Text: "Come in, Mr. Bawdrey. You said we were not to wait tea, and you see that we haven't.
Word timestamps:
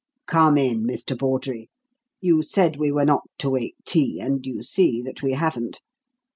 "Come 0.25 0.57
in, 0.57 0.83
Mr. 0.87 1.15
Bawdrey. 1.15 1.69
You 2.21 2.41
said 2.41 2.77
we 2.77 2.91
were 2.91 3.05
not 3.05 3.29
to 3.37 3.51
wait 3.51 3.75
tea, 3.85 4.19
and 4.19 4.43
you 4.47 4.63
see 4.63 4.99
that 5.03 5.21
we 5.21 5.33
haven't. 5.33 5.79